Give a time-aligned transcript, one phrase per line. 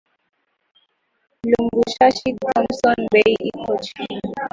[1.49, 4.19] Lubumbashi thomson bei iko chini